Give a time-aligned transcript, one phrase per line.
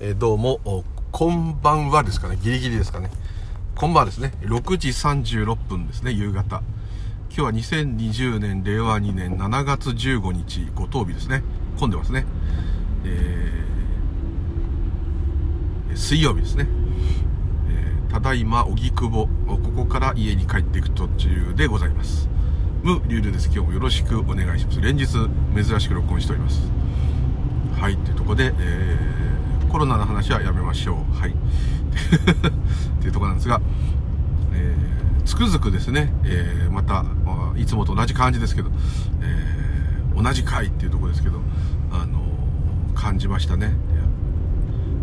[0.00, 0.60] え、どうも、
[1.10, 2.38] こんばんはですかね。
[2.40, 3.10] ギリギリですかね。
[3.74, 4.32] こんばんはですね。
[4.42, 6.62] 6時36分ですね、夕方。
[7.36, 11.42] 今日は2020年、令和2年7月15日、ご当日ですね。
[11.80, 12.26] 混んでますね。
[13.06, 16.68] えー、水曜日ですね。
[17.68, 19.28] えー、ただいま、荻窪、こ
[19.74, 22.28] こから家に帰っていく途中でございます。
[22.84, 23.46] ム・リュウルです。
[23.46, 24.80] 今日もよろしくお願いします。
[24.80, 25.08] 連日、
[25.56, 26.70] 珍しく録音しております。
[27.80, 29.17] はい、というところで、えー、
[29.68, 31.20] コロナの話はやめましょう。
[31.20, 31.30] はい。
[31.32, 31.34] っ
[33.00, 33.60] ていうとこなんですが、
[34.52, 38.70] えー、つくづくですね、えー、またま、いつもと同じ感じですけど、
[39.20, 41.40] えー、同じ回っていうところですけど、
[41.92, 42.22] あの
[42.94, 43.74] 感じましたね。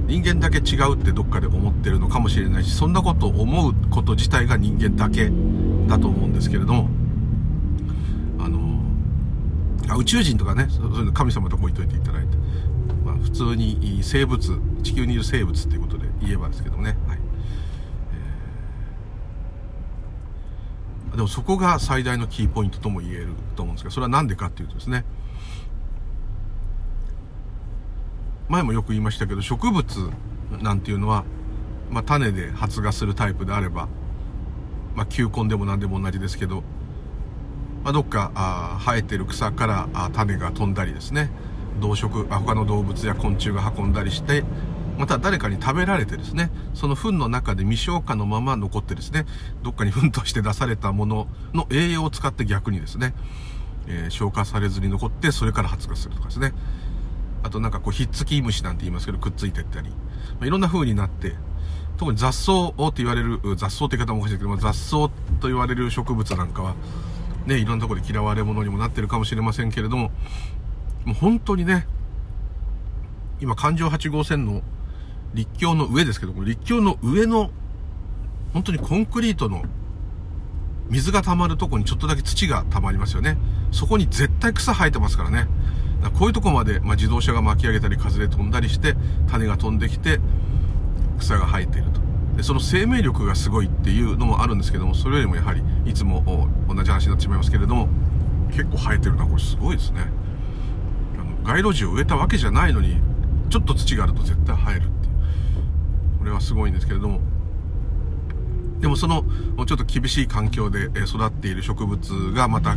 [0.07, 5.31] 人間だけ違うってどっかで思ってるのかもしれないし、そんなことを思うこと自体が人間だけ
[5.88, 6.89] だと思うんですけれども、
[8.39, 8.79] あの、
[9.89, 12.38] あ宇宙人とかねそういうの神様とこ置いといていただいて、
[13.25, 17.17] 普通に生物地球にいる生物っていうことで言えばですけどね、はい。
[21.09, 25.05] えー、でもそこが最大のキーポイントとも言えると思うんですけどそれは何でかっていうとですね。
[28.47, 30.11] 前もよく言いましたけど植物
[30.61, 31.25] なんていうのは、
[31.89, 33.88] まあ、種で発芽するタイプであれば、
[34.95, 36.63] まあ、球根でも何でも同じですけど
[37.85, 41.30] まあ、どっかあ生えてる草からあ種が飛んだりですね。
[41.80, 44.44] 動植あ他の動物や昆虫が運んだりして
[44.98, 49.26] また誰かに食べられてですねその糞の中で未消化のまま残ってですね
[49.62, 53.14] どっかに糞として出されたものの栄養を使って逆にですね、
[53.88, 56.53] えー、消化されずに残ってそれから発芽するとかですね。
[57.44, 59.96] あとなんかこうひっつき虫なんて言いますけどくっついてったり、ま
[60.42, 61.36] あ、いろんな風になって
[61.98, 65.09] 特に雑草をって言われる雑草って言い方もおかしいけど、雑草
[65.40, 66.76] と言われる植物なんかは
[67.46, 70.12] ね、いろんなところで嫌われ者にもなってるかもしれませんけれども、
[71.06, 71.88] もう本当にね、
[73.39, 74.61] 今環状8号線の
[75.34, 77.52] 立橋の上ですけども、立橋の上の、
[78.53, 79.64] 本当にコンクリートの
[80.90, 83.38] 水が溜まるとこにちょっとだけ土が溜まりますよね。
[83.72, 85.47] そこに絶対草生えてますからね。
[86.02, 88.96] らこういうとこまで、まあ、自動車が巻き上げたり風で飛んだりして、
[89.29, 90.19] 種が飛んできて、
[91.19, 92.06] 草が生えていると。
[92.38, 97.88] でその生命力がすごいっていうのもあるんですけどもそれよりもやはりいつも同じ話になってしまいますけれども
[98.50, 100.08] 結構生えてるなこれすごいですね
[101.45, 102.97] 街路樹を植えたわけじゃないのに
[103.50, 107.22] ちょっと土があると絶対生えるっていうこれはすごいんですけれども
[108.79, 109.23] でもその
[109.66, 112.75] ちょっと厳しい環境で育っている植物がまた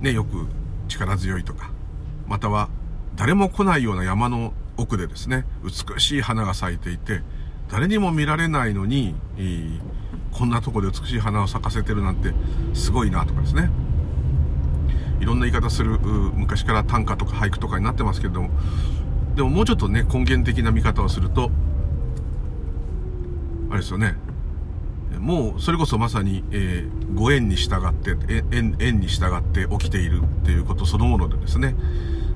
[0.00, 0.46] ねよく
[0.88, 1.70] 力強いとか
[2.26, 2.68] または
[3.14, 7.20] 誰も来ないような山の奥でですね美しい花が咲いていて
[7.70, 9.14] 誰にも見られないのに、
[10.30, 12.34] こんなとこで美しい花を咲かせてるなんて
[12.74, 13.70] すごいなとかですね。
[15.22, 16.00] いろんな言い方する、
[16.34, 18.50] 昔から短歌とか俳句とかになってますけれども、
[19.36, 21.52] でももうちょっとね、根源的な見方をすると、
[23.70, 24.16] あれですよね。
[25.20, 28.16] もう、それこそまさに、えー、ご縁に従って、
[28.50, 31.76] 縁、縁に従って起きているっていうことそのものでですね、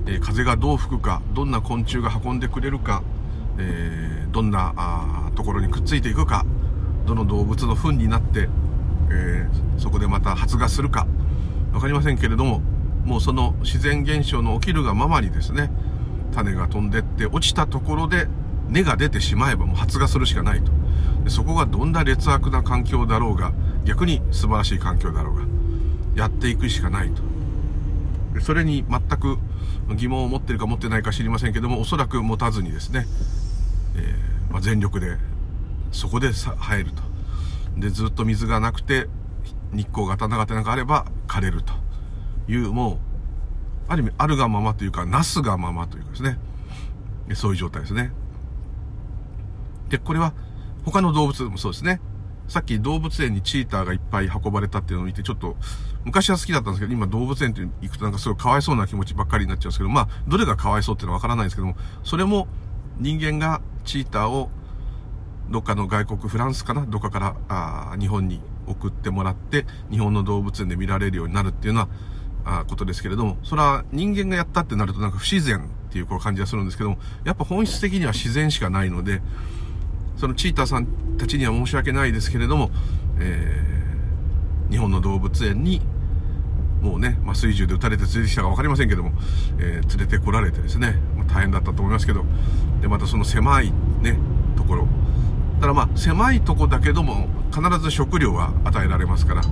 [0.06, 3.02] えー、風がどう吹くか、どんな昆虫が運んでくれるか、
[3.58, 6.44] えー、どんなあところにくっついていくか
[7.06, 8.48] どの動物の糞になって、
[9.10, 11.08] えー、そこでまた発芽するか。
[11.72, 12.62] 分かりませんけれども
[13.06, 15.70] もうその自然現象の起きるがままにですね
[16.34, 18.26] 種が飛んでって落ちたところで
[18.68, 20.72] 根が出てしまえばもう発芽するしかないと。
[21.22, 23.52] でそこがどんな劣悪な環境だろうが
[23.84, 25.42] 逆に素晴らしい環境だろうが
[26.16, 27.22] やっていくしかないと。
[28.34, 29.38] でそれに全く
[29.94, 33.06] 疑問を持ってるか持ってないか知りませんけどもおそらく持たずにですね
[33.94, 35.16] えー、まあ、全力で
[35.92, 37.02] そこで生えると。
[37.78, 39.06] でずっと水がなくて
[39.72, 41.85] 日光が当たらなかったなんかあれば枯れると。
[42.48, 42.98] いうもう
[43.88, 46.38] ある意味あるがままというかなすがままというかですね。
[47.34, 48.12] そういう状態ですね。
[49.88, 50.32] でこれは
[50.84, 52.00] 他の動物でもそうですね。
[52.48, 55.56] さっき動物園にチーターがいっぱい運ばれたっていうのを見て、ちょっと、
[56.04, 62.46] 昔は好きだったんですけど、今動物園って行くとなんかすごいかわいそうな気持ちばっかりになっちゃうんですけど、まあ、どれがかわいそうっていうのはわからないんですけども、それも
[62.98, 64.48] 人間がチーターを
[65.50, 71.88] どっかの外国、フランスかなどっかからあ日本に送ってもらって、日本の動物園で見られるようになるっていうのは、
[72.46, 79.20] あことですけれども、それは人間がやったってなるとなんか不自然っていう感じがするんですけども、やっぱ本質的には自然しかないので、
[80.16, 80.86] そのチーターさん
[81.18, 82.70] たちには申し訳ないですけれども、
[83.18, 85.82] えー、日本の動物園に
[86.80, 89.10] もうね、麻酔銃で撃たれて連れてきたか分かりませんけども、
[89.58, 92.24] えー、連れてこられてですね、まあ、大変だったと思いますけど、
[92.80, 93.72] で、またその狭い
[94.02, 94.18] ね、
[94.56, 94.86] ところ。
[95.60, 99.42] ただまあ、狭いとこだけども、必ず食料は与えられますから、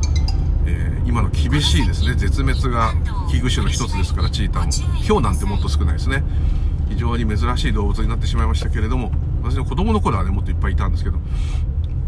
[0.67, 2.93] えー、今の厳しいですね、絶滅が
[3.31, 4.73] 危惧種の一つですから、チーターも。
[4.97, 6.23] ヒョウなんてもっと少ないですね。
[6.89, 9.11] 非常に珍しい動物になってしまいましたけれども、
[9.43, 11.19] 私の子供の頃はね、もっといっぱいいたんですけど、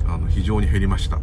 [0.08, 1.18] あの、非常に減りました。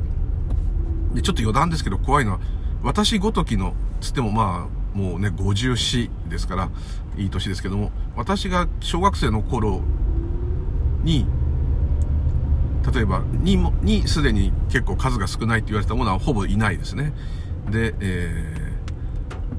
[1.13, 2.39] で、ちょっと余談ですけど、怖いのは、
[2.83, 6.69] 私ごときの、つってもまあ、もうね、54ですから、
[7.17, 9.81] いい年ですけども、私が小学生の頃
[11.03, 11.25] に、
[12.91, 17.13] 例えば、にも、にすでに結構数が少ないって言われたものはほぼいないですね。
[17.69, 18.73] で、え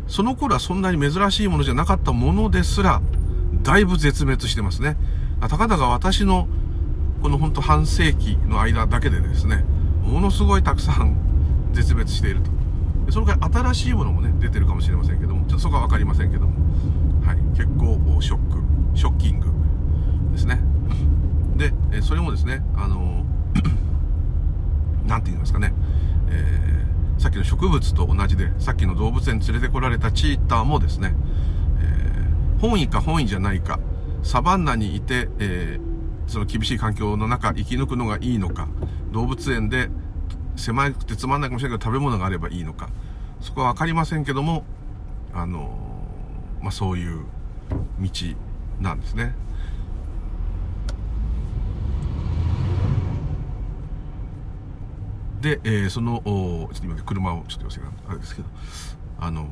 [0.06, 3.00] ー、その頃はそんなに珍しいものじゃなかったものですら、
[3.62, 4.96] だいぶ絶滅してますね。
[5.40, 6.48] たかだか私の、
[7.22, 9.64] この本当半世紀の間だけでですね、
[10.02, 11.16] ものすごいたくさん
[11.72, 12.50] 絶滅していると。
[13.10, 16.52] そのから新しいものもね、出てるかもしれませんけども、ちょっとそこはわかりませんけども、
[17.24, 18.62] はい、結構ショック、
[18.94, 19.48] ショッキング
[20.32, 20.73] ですね。
[21.56, 21.72] で、
[22.02, 23.24] それもですね、あの、
[25.06, 25.72] なんて言いますかね、
[26.28, 31.14] えー、さっきの植物と同じで、さっきの動物園に連れてこられたチーターもですね、
[31.80, 33.78] えー、本意か本意じゃないか、
[34.22, 38.68] サバンナにいて、えー、その厳しい環境の中生き抜くのがいいのか、
[39.12, 39.88] 動物園で
[40.56, 42.88] 狭くてつまんないかもしれないけど食べ物があればいいのか、
[43.40, 44.64] そこはわかりませんけども、
[45.32, 45.78] あの
[46.62, 47.24] まあ、そういう
[48.00, 48.10] 道
[48.80, 49.34] なんですね。
[55.44, 58.48] で、えー、その、ちょっと今車をちょっと寄せがあれですけど、
[59.20, 59.46] あの、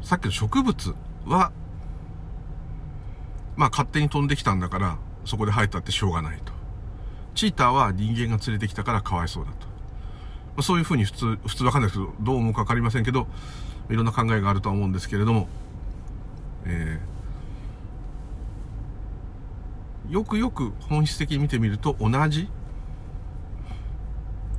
[0.00, 0.94] さっきの植物
[1.26, 1.52] は、
[3.56, 4.96] まあ勝手に飛んできたんだから、
[5.26, 6.54] そこで生えたってしょうがないと。
[7.34, 9.58] チーターは人間が連れてきたからかわいそうだと。
[9.58, 9.66] ま
[10.58, 13.26] あ、そういうふうに普通、普通わかんないですけど、どう思うかわかりませんけど、
[13.90, 15.46] いろんな考えがあるとは思うんですけれども、
[16.64, 22.48] えー、よくよく本質的に見てみると同じ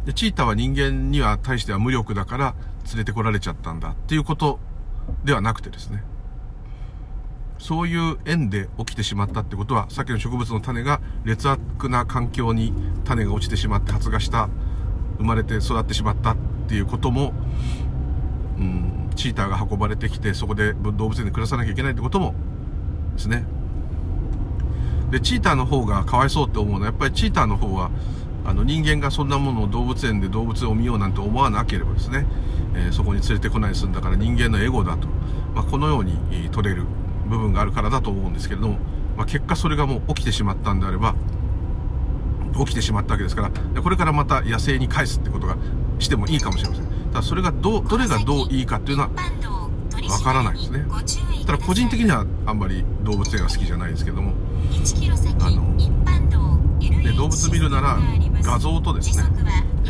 [0.05, 2.55] で、チーターは人間には対しては無力だから
[2.87, 4.59] 連れてこられちゃったんだっていうこと
[5.23, 6.03] ではなくてですね。
[7.59, 12.73] そういう縁で起きてしまったってことは、さっきの植物の種が劣悪な環境に
[13.05, 14.49] 種が落ちてしまって発芽した、
[15.19, 16.37] 生まれて育ってしまったっ
[16.67, 17.33] ていうことも、
[18.57, 22.33] うん、チーターが運ばれてきて、そこで動物園で暮らさなきゃいけないってことも
[23.13, 23.45] ですね。
[25.11, 27.91] で、チーターの方がかわいそうって思うのは、やっぱりチーターの方は、
[28.45, 32.25] あの人間がそんなものを動物園で動物を見ようなんて思わなければですね、
[32.75, 35.07] えー、そこに連れてこないすんだから人間のエゴだと、
[35.53, 36.83] まあ、このように、えー、取れる
[37.27, 38.77] 部分があるからだと思うんですけれども、
[39.15, 41.15] まあ、結果それがもう起きてしまったんであれば
[42.57, 45.55] 起きてしまったわけですからこれからまた野生に返すってことが
[45.99, 46.85] してもいいかもしれません。
[47.11, 49.09] ただそれがどどれがどういいかっていうのは
[50.09, 50.85] わからないですね。
[51.45, 54.33] ただ個人的にはあんまり動物園は好きじゃないですけども
[55.39, 55.77] あの
[57.03, 57.97] で動物見るなら
[58.41, 59.23] 画像とですね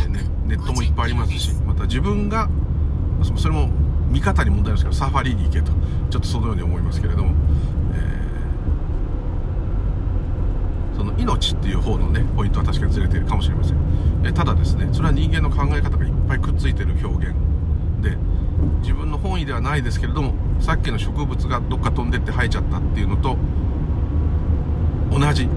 [0.07, 2.49] ねネットもいっぱいありますしまた自分が
[3.37, 3.69] それも
[4.09, 5.71] 見方に問題ですけどサファリに行けと
[6.09, 7.33] ちょっとそのように思いますけれども、
[7.93, 13.77] えー、その命っていう方のねポイントは確かにずれているかもしれません、
[14.25, 17.35] え、ただですねそれは人間の考え方がいっぱいくっついてる表現
[18.01, 18.17] で
[18.81, 23.37] 自分の本意ではないですけれどもさっきの植物がどっか飛んでって生えちゃったっていうのと
[25.11, 25.47] 同じ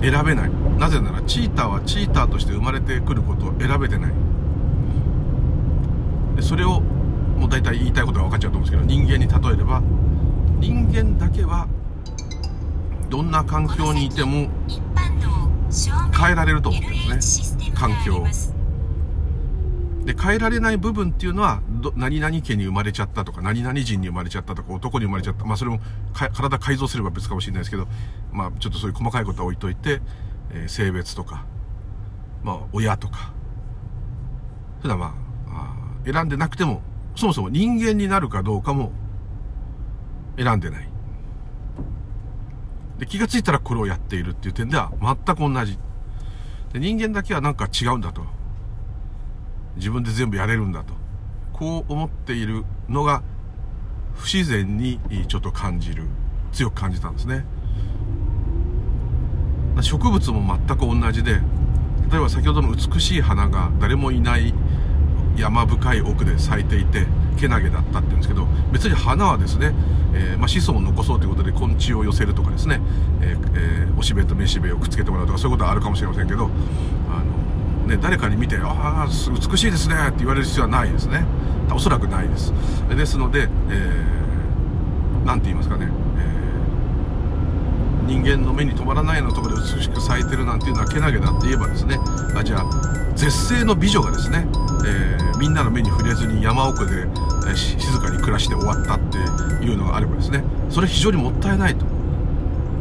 [0.00, 0.50] 選べない。
[0.78, 4.12] なぜならチーターはチーターとして生まれてくることを選べてない。
[6.36, 9.82] でそれをもう大体言いたいことが分かっちゃうと思うんですけど人間に例えれば
[10.60, 11.66] 人間だけは
[13.08, 14.48] どんな環境にいても
[16.18, 17.72] 変えられると思ってるんですね。
[17.74, 18.24] 環境
[20.06, 21.60] で変えられない部分っていうのは
[21.96, 25.80] 何々家に生まれちゃったとか何々人に生まれちゃったとか男に生まれちゃったまあそれも
[26.12, 27.88] 体改造すれば別かもしれないですけど
[28.32, 30.00] まあちょっとそういう細かいことは置いといて、
[30.52, 31.44] えー、性別とか
[32.44, 33.32] まあ親とか
[34.80, 35.14] それはま
[35.48, 36.82] あ選んでなくても
[37.16, 38.92] そもそも人間になるかどうかも
[40.38, 40.88] 選んでない。
[42.98, 45.78] で、気がついたらこれをやっているっていう点では全く同じ。
[46.72, 48.35] で人間だけはなんか違うんだと。
[49.76, 50.94] 自分で全部やれるんだと。
[51.52, 53.22] こう思っているのが
[54.14, 56.04] 不自然にちょっと感じる。
[56.52, 57.44] 強く感じたんですね。
[59.82, 61.40] 植物も全く同じで、
[62.10, 64.54] 例えば先ほどの美しい花が誰もいない
[65.36, 67.06] 山深い奥で咲いていて
[67.38, 69.72] けなげだったって言うんですけど別に花はですね、
[70.14, 72.80] えー、まあ、子孫を残そうということで昆虫を寄せるとかですね、
[73.20, 76.50] えーえー、おしべとめしべをくっつけてもらうとかそういうことはあるかもしれませんけどあの、
[77.86, 81.24] ね、誰かに見て「ああ美しいですね」って言われる必要はないですね。
[81.72, 82.52] おそらくないです。
[82.88, 91.98] ですので、えー、て言いますかね、えー、人間の目に留まらないようなところで美しく咲いてるなんていうのはけなげだって言えばですね。
[92.36, 92.64] あじゃあ
[93.14, 94.46] 絶世の美女がですね、
[94.86, 99.18] えー、みんなの目に触れずに山奥で、えー、静かに暮らして終わったって
[99.64, 100.44] いうのがあればですね。
[100.70, 101.84] それ非常にもったいないと。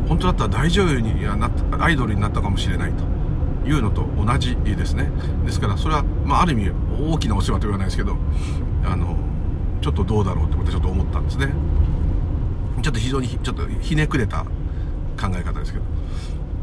[0.07, 3.14] 本当だったら大女優にはなったアイドルになったかもしれないと。
[3.65, 5.09] いうのと同じですね。
[5.45, 8.15] ですからそれは、まあ、ある意味大きなお世話と言わないですけど
[8.85, 9.17] あの
[9.81, 11.53] ちょっとどうだろうってことはちょっと思ったんですね。
[12.81, 14.43] ちょっと非常にちょっとひねくれた
[15.19, 15.85] 考え方ですけど、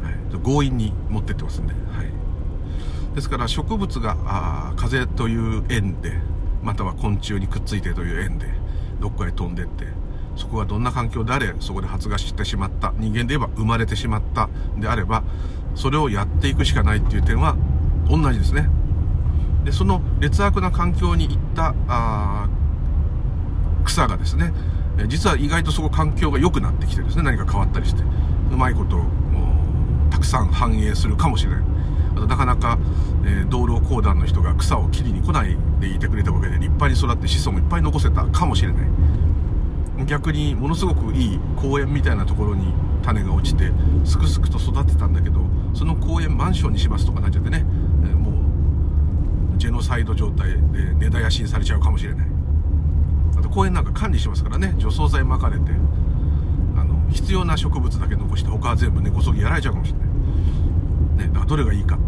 [0.02, 6.12] はい、強引に持ってってますんで、はい、ですから植物があ風という縁で
[6.62, 8.46] または昆虫にくっついてという縁で
[9.00, 9.86] どっかへ飛んでって
[10.36, 15.24] そこがどんな環境であれそこで発芽してしまった人間で言えば生まれてしまったであれば
[15.74, 17.56] それをやっていくしかないっていう点は
[18.08, 18.68] 同じですね。
[19.64, 22.48] でその劣悪な環境に行ったあ
[23.84, 24.52] 草がですね
[25.06, 28.02] 実は意外とそこ環境が良くなってきてですね何か変わったりして
[28.50, 29.04] うまいことを
[30.10, 31.62] たくさん反映するかもしれない
[32.12, 32.78] あとなかなか、
[33.24, 38.86] えー、道路公団の人が草を切りに来ないでいてくれたわけで立派に育って子孫もいっぱい残せたかもしれない。
[40.06, 43.70] 逆にものすごくいい公園みたいなところに種が落ちて
[44.04, 45.40] すくすくと育ってたんだけど
[45.74, 47.64] その公園マンションにしますとかなっちゃってね、
[48.04, 48.30] えー、も
[49.54, 50.58] うジェノサイド状態で
[50.94, 52.26] 根絶やしにされちゃうかもしれない。
[53.36, 55.72] あと公園なんか管理しますからね除草剤撒かれて
[56.76, 60.08] あの必要な植物だけ残して他は全部根こそぎやられちゃうかもしれない。
[61.26, 61.98] ね、だからどれがいいか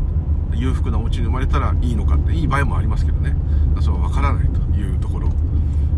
[0.54, 3.34] 裕福なお家に生まれたらいいのかっていい場合もありますけどね。
[3.80, 5.28] それは分からないというところ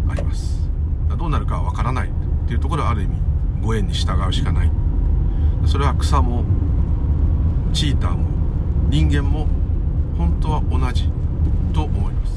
[0.08, 0.68] あります。
[1.16, 2.12] どうなるかは分からないっ
[2.46, 3.16] ていうところはある意味
[3.62, 4.70] ご縁に従うしかない。
[5.66, 6.44] それは草も
[7.76, 8.24] チーターも
[8.88, 9.46] 人間も
[10.16, 11.10] 本当は同じ
[11.74, 12.32] と思います。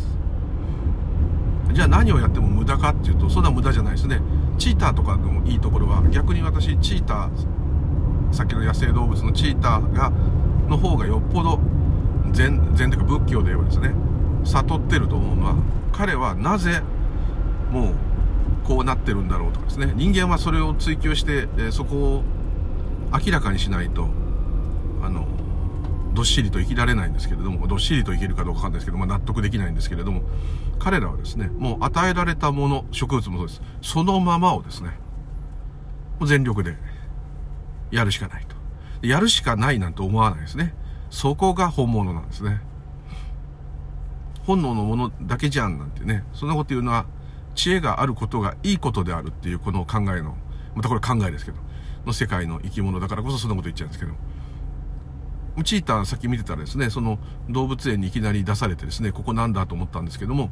[1.72, 4.20] じゃあ何をやっても無駄かっていうとそんな無駄じゃないですね。
[4.58, 10.12] チーターとかのいいところは逆に私チーターさっきの野生動物のチーターが
[10.68, 11.58] の方がよっぽど
[12.34, 13.94] 禅禅というか仏教で言えばですね。
[14.44, 15.56] 悟ってると思うのは
[15.94, 16.82] 彼はなぜ
[17.72, 17.94] もう
[18.66, 19.94] こうなってるんだろうとかですね。
[19.96, 22.24] 人間はそれを追求して、えそこを
[23.14, 24.19] 明らかにしないと
[26.14, 30.24] どっしりと生きられないんですけれどもどっしりと生きるかどうかわかんないですけど、まあ、納得できないんですけれども
[30.80, 35.00] 彼らはですねもう与えられたもの植物もそうですそのままをですね
[36.22, 36.76] 全力で
[37.92, 38.60] やるしかないと
[39.02, 40.74] やるしかないなんて思わないですね。
[41.10, 42.62] そこが本物なんですね。
[44.46, 47.06] 本能のものだけじゃんなんてね、そんなこと言うのは、
[47.56, 50.36] 知恵があることがいいことであるっていうこの考えの、
[50.76, 51.58] またこれ考えですけど、
[52.06, 54.14] の世界の生き物だからこそそんなこと言っちゃうんですけど、
[55.64, 60.50] チーターさっき見てたらですね、その動物園にいきなり出されてですね、ここなんだと思ったんですけども、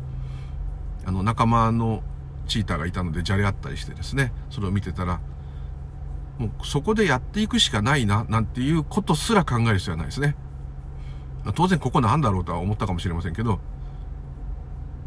[1.06, 2.04] あの仲間の
[2.48, 5.20] チーターがいたのでじゃれ合ったりしてですね、それを見てたら、
[6.38, 10.36] もうそこでやっていくしかないな、なんていうことすら考える必要はないですね。
[11.56, 13.60] 当然ここなんだろうとは思ったかもしれませんけど、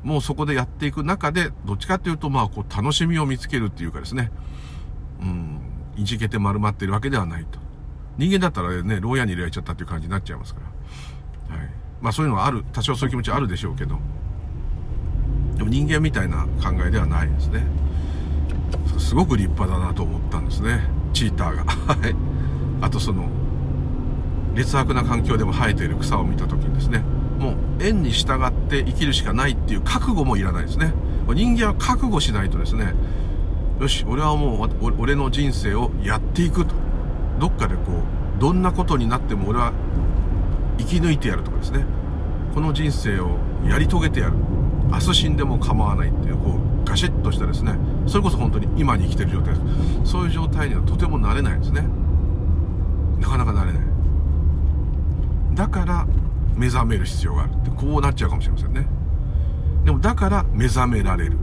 [0.03, 4.31] もうそこでやっていく中で、どっちかっていうと、まあ、こう、楽しみを見つけるっていうかですね、
[5.21, 5.61] うん、
[5.97, 7.59] いじけて丸まってるわけではないと。
[8.21, 10.61] 人間だったらね、牢屋に入れられちゃったっていう感じになっちゃいますか
[11.49, 11.57] ら。
[11.57, 11.69] はい。
[12.03, 13.99] まあ、そういうのはある、多少そういう気持ちはあるでしょうけど、
[15.57, 17.65] でも人間みたいな考えではないですね。
[18.99, 20.83] すごく立派だなと思ったんですね。
[21.15, 21.65] チーターが。
[21.65, 22.15] はい。
[22.83, 23.27] あとその、
[24.55, 27.03] 劣悪な環境でも生えている草を見た時にですね、
[27.39, 30.93] もう縁に従って生きるしかないっていう覚悟もいらないですね。
[31.27, 32.93] 人間は覚悟しないとですね、
[33.81, 36.75] よし、俺はもう俺の人生をやっていくと。
[37.41, 37.81] どっかでこ
[38.39, 39.73] う、どんなことになっても俺は
[40.79, 41.85] 生き抜いてやるとかですね。
[42.55, 44.35] この人生をやり遂げてやる。
[44.93, 47.75] 明日死んでも構わないっていう、こう、ガシッとしたですね、
[48.07, 49.61] それこそ本当に今に生きてる状態で
[50.05, 50.11] す。
[50.13, 51.87] そういう状態にはとてもなれないんですね。
[53.21, 53.83] なかなかなれない。
[55.55, 56.07] だから
[56.57, 58.87] 目覚める必要があるってこうなっちゃうかもしれませんね。
[59.85, 61.39] でもだから目覚められる。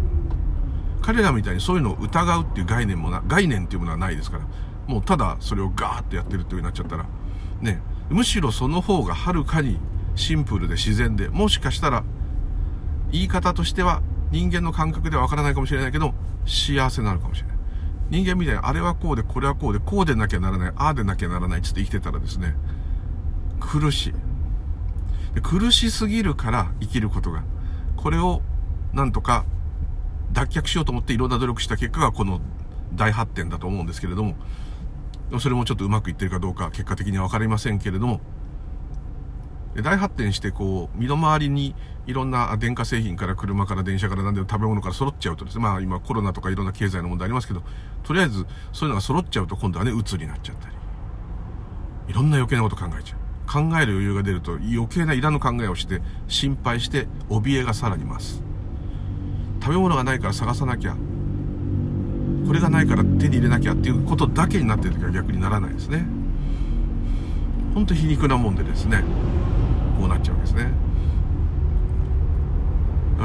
[1.01, 4.43] 彼らみたいにそういうのを疑うっていう概念もな、概念っていうものはないですから、
[4.87, 7.05] もうただそれをガーってやってるっていうになっちゃったら、
[7.61, 9.79] ね、むしろその方がはるかに
[10.15, 12.03] シンプルで自然で、もしかしたら
[13.11, 14.01] 言い方としては
[14.31, 16.13] 人間の感覚ではわからないかもしれないけど、
[16.45, 17.57] 幸せになるかもしれない。
[18.09, 22.55] 人間みたいにあれはこうで、これはこうで、こうでなきゃならない、ああでなきゃならないって生きてたらですね、
[23.59, 24.13] 苦し
[25.35, 25.41] い。
[25.41, 27.43] 苦しすぎるから生きることが。
[27.95, 28.41] これを
[28.93, 29.45] なんとか
[30.31, 32.39] 脱却しようと思っていろんな努力した結果がこの
[32.93, 34.35] 大発展だと思うんですけれども、
[35.39, 38.21] それもちょっとうまくいってるかどうか結果的にはわかりませんけれども、
[39.83, 41.75] 大発展してこう、身の回りに
[42.07, 47.61] いろんな電化製品から車から電車から何でも食べ物から揃っちゃうとですね、まあ今コロナとかいろんな経済の問題ありますけど、
[48.03, 50.75] とりあえずそういうのが揃っちゃうと今度はね、鬱になっちゃったり。
[52.07, 53.19] いろんな余計なこと考えちゃう。
[53.47, 58.43] 考える余裕が出ると余計ないらぬ考えをして心配して怯えがさらに増す。
[59.61, 60.95] 食べ物がないから探さなきゃ。
[62.45, 66.05] これがないから手に入れなきゃっていうことだけになってる時は逆にならないですね。
[67.73, 69.03] ほんと皮肉なもんでですね。
[69.99, 70.71] こうなっちゃうんですね。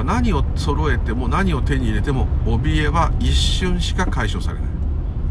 [0.05, 4.69] 何を揃えても何を手に入れても怯えは一瞬しか解消されない。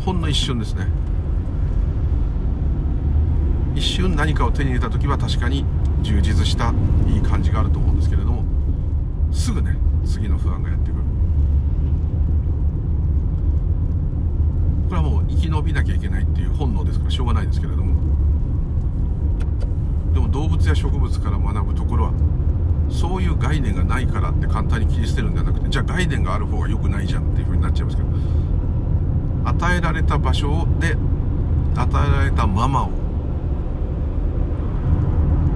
[0.05, 0.87] ほんの一瞬ですね。
[3.75, 5.65] 一瞬何かを手に入れた時は確かに
[6.01, 6.73] 充実した
[7.07, 8.43] いい感じがあると思うんですけれども
[9.31, 11.01] すぐね次の不安がやってくる
[14.89, 15.01] これ
[15.61, 18.01] はもう生き延びなきゃいけないっていう本能ですからしょうがないですけれども。
[20.13, 22.13] でも動物や植物から学ぶところは
[22.89, 28.09] そういう概念がないからって簡単に切り捨てるんじゃなくてじゃあ概念がある方が良くないじゃんっていう風になっちゃいますけど
[29.45, 30.97] 与えられた場所で
[31.75, 32.89] 与えられたままを、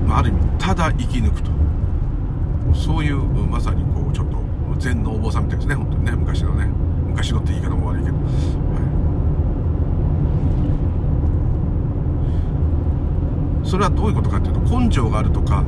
[0.07, 1.51] まあ、ある意味ただ生き抜くと。
[2.73, 4.37] そういうまさにこうちょっと
[4.79, 6.65] 禅のお坊さんみたいですね本当にね昔のね。
[7.07, 8.25] 昔のって言い方も悪いけど、はい、
[13.65, 15.63] それはどういうことかっていうと根性があるとか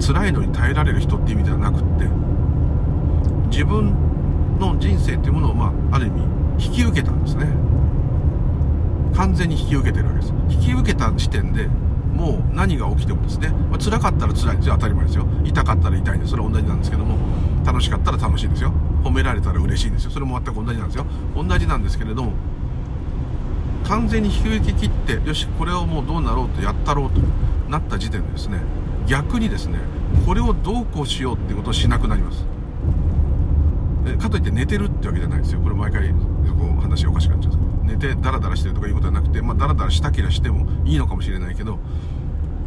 [0.00, 2.06] 辛いのに耐えられる人っていう意味ではなくって
[3.50, 6.22] 自分の人生っていうものを、まあ、ある意味
[6.66, 7.46] 引き受けたんですね。
[9.14, 10.32] 完全に引き受けてるわけです。
[10.50, 11.66] 引き受けた時点で
[12.14, 14.74] もう何が起きてもですね、まあ、辛かったら辛いんですよ。
[14.74, 15.26] 当たり前ですよ。
[15.44, 17.16] 痛かったら痛いんですそれは同じなんですけども
[17.64, 18.72] 楽しかったら楽しいんですよ。
[19.02, 20.10] 褒められたら嬉しいんですよ。
[20.10, 21.06] それも全く同じなんですよ。
[21.34, 22.32] 同じなんですけれども
[23.90, 27.20] 完全に引き受け切ってよしこれをもうどうなろうとやったろうと
[27.68, 28.60] なった時点でですね
[29.08, 29.80] 逆にですね
[30.24, 32.46] これをどうこうしようってことをしなくなります。
[34.18, 35.60] かといって寝てるってわけじゃないですよ。
[35.60, 36.16] これ毎回こ
[36.78, 38.08] う話おかしくなっちゃうんです。
[38.08, 41.80] 寝てダラダラしてるとかいうことはなくてまあダラダラしたけりゃしてもいいのかもしれないけど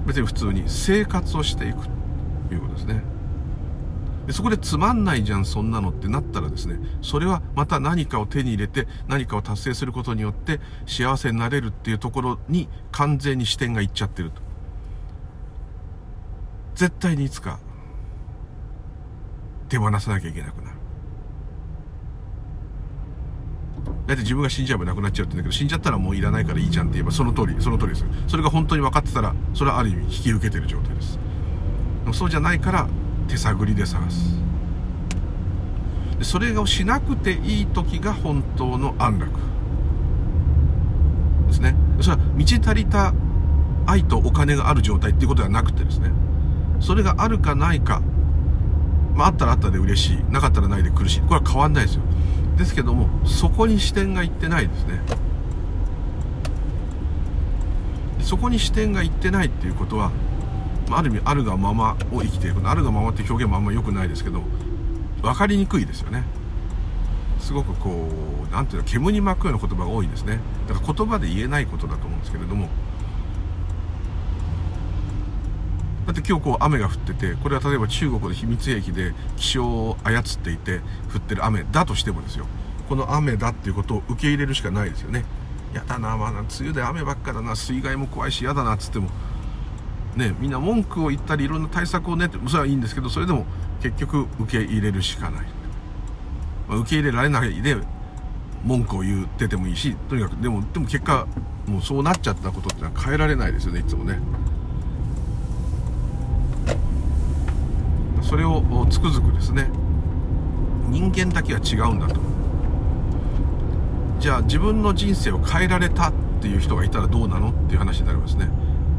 [0.05, 1.87] 別に普通に生活をしていく
[2.49, 3.12] ということですね。
[4.27, 14.41] でそこでつまんないじゃんそんなのってなったらですねそれはまた何かを手に入れて何かを達成することによって幸せになれるっていうところに完全に視点がいっちゃってると
[16.75, 17.59] 絶対にいつか
[19.69, 20.77] 手放さなきゃいけなくなる。
[24.05, 28.05] だって自分が死んじゃえばなくなっちゃうって言うんだけど、死んじゃったらもういらないからいいじゃんって言えばその通り、その通りです。
[28.27, 31.17] それが本当に分かってたら、それはある意味引き受けてる状態です。
[32.11, 32.87] そうじゃないから
[33.27, 34.39] 手探りで探す。
[36.17, 39.31] でそれをしなくていい時が本当の安楽。
[41.47, 41.75] ですね。
[42.01, 43.13] それは満ち足りた
[43.85, 46.11] 愛とお金がある状態っていうことではなくてですね。
[46.79, 48.01] それがあるかないか、
[49.15, 52.01] まあ、あったらあったで嬉しいなかったらないで苦しいこれは変わんないですよ
[52.57, 54.99] ですけどもそこに視点がいってないですね
[58.23, 60.11] そこに視点がいってないっていうことは、
[60.91, 62.67] あ、る意味あるがままを生きていく。
[62.69, 64.43] あるがままって表現もあんま良くないですけど
[65.21, 66.23] 分かりにくいですよね。
[67.39, 68.09] すごくこ
[68.49, 70.39] う何ていうの煙に巻くような言葉が多いですね。
[70.67, 72.69] だから言葉で言えないことだと思うんですけれども。
[76.05, 80.81] だって今日こう雨が降っててこれは例えば中国の秘密兵器で気象を操っていて
[81.13, 82.45] 降ってる雨だとしてもですよ。
[82.89, 85.23] この雨だっていうことを受け入れるしかないですよね。
[85.73, 89.09] やだなまあ梅雨で雨ばっかだな水害も怖いし嫌だなっつっても
[90.15, 93.45] ねみんな文句を言ったりいろんな対策をねってそれはいいんですけどそれでも
[93.81, 95.45] 結局受け入れるしかない、
[96.67, 97.77] まあ、受け入れられないで
[98.63, 101.27] 文句を言っててもいいしとにかくでもでも結果
[101.67, 104.19] もうそうなっちゃったことってのは変えられないですよねいつもね。
[108.21, 109.69] それをつくづくですね
[110.89, 112.19] 人間だけは違うんだと。
[114.19, 117.49] じゃあ自分の人生を変えられたっていう人がいたらどうなの？
[117.49, 118.49] っていう話になりますね。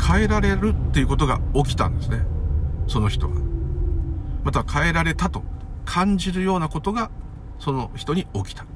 [0.02, 2.24] 変えられるっていうことが起きたんですね。
[2.86, 3.40] その人が。
[4.44, 5.42] また変えられたと
[5.84, 7.10] 感じるようなことが
[7.58, 8.66] その人に起きた。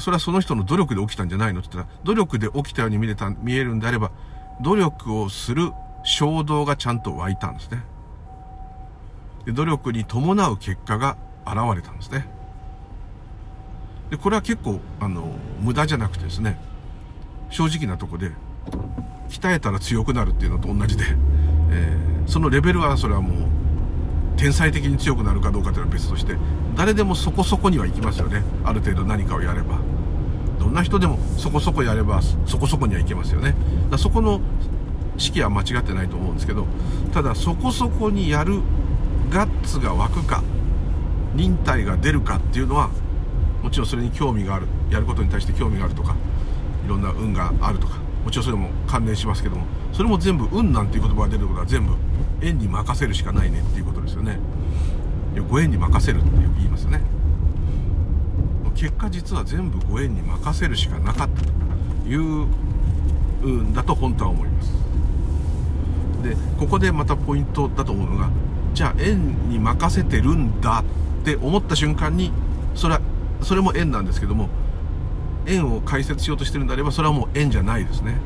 [0.00, 4.10] それはその人の努力で起きたんじゃないのって言ったら努力で起きたように見れた見えるんであれば
[4.60, 5.72] 努力をする
[6.04, 7.82] 衝動がちゃんと湧いたんですね。
[9.46, 12.26] で努力に伴う結果が現れたんですね。
[14.10, 15.30] でこれは結構あの
[15.60, 16.58] 無駄じゃなくてですね
[17.50, 18.32] 正直なとこで
[19.28, 21.04] 鍛えたら強くなるっていうのと同じで、
[21.70, 23.48] えー、そのレベルはそれはもう
[24.36, 26.36] 天才的に強くなるかどうかというのは別として
[26.74, 28.42] 誰でもそこそこには行きますよね。
[28.64, 29.78] ある程度何かをやれば。
[30.58, 33.54] どんな人でもそこそこやればそこそこには行けますよね。
[33.90, 34.40] だそこの
[35.16, 36.66] 式は間違ってないと思うんですけど
[37.12, 38.60] ただそこそこにやる
[39.30, 40.42] ガッツが湧くか
[41.34, 42.90] 忍耐が出るかっていうのは
[43.62, 44.66] もちろんそれに興味がある。
[44.90, 46.14] やることに対して興味があるとか
[46.84, 51.94] いろんな運があるとかもちろんそれも関連しますけどもそれも全部運なんていう言葉が出ることは全部
[52.42, 54.40] 縁に任せるしかないねっていうことですよね。
[55.48, 57.02] ご縁に任せるってよく言いますよね。
[58.74, 62.48] 結果実は全部ご縁に任せるしかなかったという
[63.44, 64.72] うんだと本当は思います。
[66.24, 68.28] でここでまたポイントだと思うのが
[68.74, 72.32] じゃあ縁に任せてるんだって思った瞬間に
[72.74, 73.00] それは
[73.40, 74.48] それも縁なんですけども
[75.46, 78.16] 縁を解説しようとしてるんであればそれはもう縁じゃないですね。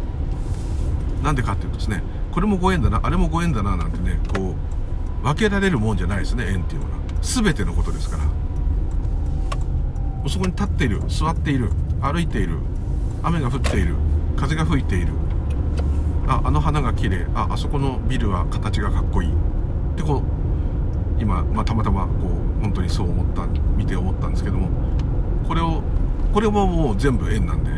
[1.22, 2.02] なんでかっていうとですね
[2.33, 4.54] これもご縁だなあれもご縁だななんてねこ
[5.22, 6.98] う分けられるもんじゃないですね縁っていうのは。
[7.22, 8.24] 全てのことですから。
[10.28, 11.70] そこに立っている座っている
[12.02, 12.59] 歩いている
[13.22, 13.94] 雨が降っている
[14.37, 15.12] 風が吹いている。
[16.26, 19.33] ああの花が綺麗ああそこのビルは形がかっこいい。
[19.33, 19.33] っ
[19.96, 20.22] てこ
[21.18, 22.11] う今、まあ、たまたまこ
[22.59, 24.68] う本当にそう思った見て思ったんですけども
[25.46, 25.83] これを
[26.33, 27.71] これももう全部縁なんで。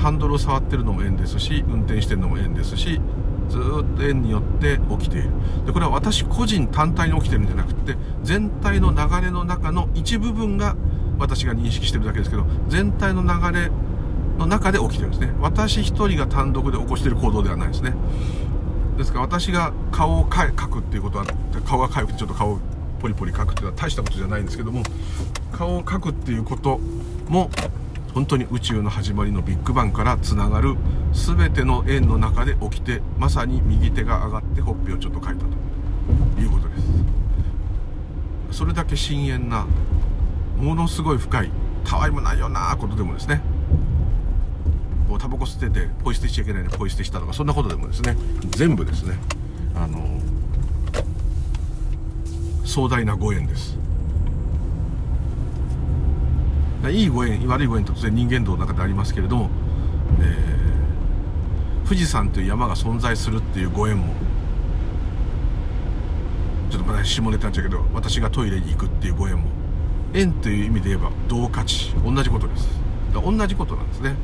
[0.00, 3.00] ハンドルを触ってるのも縁ですし運転してるのも縁ですし
[3.48, 5.30] ずっと縁によって起きている。
[5.64, 10.76] でこれは私個人単体に起きてるんじゃなくて全体の流れの中の一部分が
[11.18, 13.70] 私が認識してるだけですけど全体の流れ
[14.38, 15.32] の中で起きてるんですね。
[15.40, 17.94] 私一人が単独で起こしてる行動ではないですね。
[18.98, 21.26] ですから私が顔を描くっていうことは
[21.64, 22.58] 顔が痒くてちょっと顔を
[23.00, 24.82] ポリポリ描くっていうのは大したことじゃないんですけども
[25.52, 26.80] 顔を描くっていうこと
[27.28, 27.50] も
[28.14, 30.76] 本当に宇宙の始まりのビッグバンからつながる
[31.12, 36.76] 全ての円の中で起きてまさに右手が上がってほっぺをちょっと描いたということで
[38.52, 38.58] す。
[38.58, 39.66] それだけ深遠な
[40.56, 41.50] ものすごい深い
[41.84, 43.42] たわいもないようなことでもですね。
[45.08, 48.16] もうタバコ吸っててポイ捨てしちゃいけないのでポイ捨てしたとかそんなことでもですね
[48.50, 49.18] 全部ですね。
[49.74, 50.04] あの
[52.64, 53.78] 壮大なご縁です。
[56.90, 59.50] いいご縁悪いご縁と当然人間道の中でありますけれども、
[60.20, 64.14] えー、富士山という山が存在するっていうご縁も
[66.70, 69.48] ちょっとまだ下ネタなんちゃうけど私がトイレに行くっていうご縁も
[70.12, 72.68] 縁という意味で言えば同価値同じことです。
[73.12, 74.14] 同じことなんですね。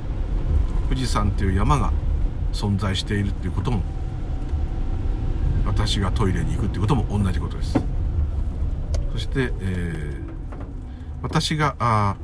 [0.88, 1.92] 富士山という山が
[2.52, 3.82] 存在しているっていうことも
[5.64, 7.78] 私がトイレに行くっていうことも同じことです。
[9.12, 10.22] そして、えー、
[11.22, 12.16] 私があ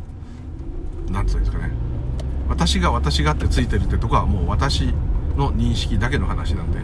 [1.11, 1.71] なんつうんですかね。
[2.49, 4.95] 私が私がってついてるってとこはもう私
[5.37, 6.83] の認識だけの話なんで、え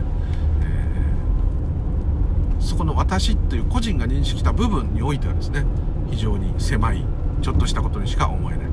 [2.59, 5.65] ー、そこの私っていう個人が認識した部分においてはですね
[6.11, 7.05] 非常に狭い
[7.43, 8.67] ちょっとしたことにしか思えない。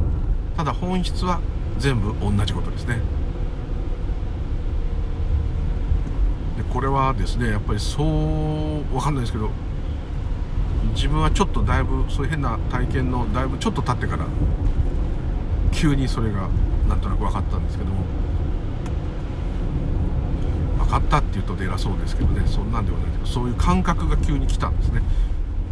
[0.57, 1.39] ただ本質は
[1.77, 2.99] 全部同じことですね。
[6.57, 9.49] でこれはですねやっぱりそうわかんないですけど
[10.93, 14.25] 自分はちょっとだいぶそういう変な体験のだいぶちょっと経ってから
[15.71, 16.49] 急にそれが
[16.87, 18.03] なんとなく分かったんですけども。
[20.79, 22.43] 分かったっていうと偉そうですけどね。
[22.45, 23.25] そんなんではないけど。
[23.25, 25.01] そういう感覚が急に来たんですね。